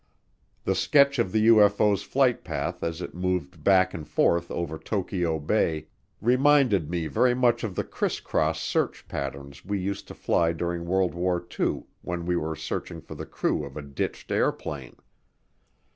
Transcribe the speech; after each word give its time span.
The 0.63 0.73
sketch 0.73 1.19
of 1.19 1.31
the 1.31 1.45
UFO's 1.49 2.01
flight 2.01 2.43
path 2.43 2.81
as 2.83 3.03
it 3.03 3.13
moved 3.13 3.63
back 3.63 3.93
and 3.93 4.07
forth 4.07 4.49
over 4.49 4.79
Tokyo 4.79 5.37
Bay 5.39 5.89
reminded 6.19 6.89
me 6.89 7.05
very 7.05 7.35
much 7.35 7.63
of 7.63 7.75
the 7.75 7.83
"crisscross" 7.83 8.59
search 8.59 9.07
patterns 9.07 9.63
we 9.63 9.77
used 9.77 10.07
to 10.07 10.15
fly 10.15 10.53
during 10.53 10.85
World 10.87 11.13
War 11.13 11.45
II 11.59 11.83
when 12.01 12.25
we 12.25 12.35
were 12.35 12.55
searching 12.55 12.99
for 12.99 13.13
the 13.13 13.27
crew 13.27 13.63
of 13.63 13.77
a 13.77 13.83
ditched 13.83 14.31
airplane. 14.31 14.95